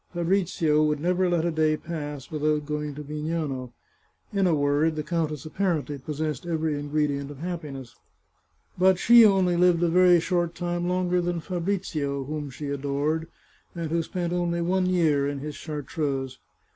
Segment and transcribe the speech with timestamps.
[0.15, 3.71] Fabrizio would never let a day pass without going to Vignano.
[4.33, 7.95] In a word, the countess apparently possessed every ingredient of happiness.
[8.79, 12.19] But she only lived a very short time longer than 534 The Chartreuse of Parma
[12.19, 13.27] Fabrizio, whom she adored,
[13.75, 16.39] and who spent only one year in his chartreuse.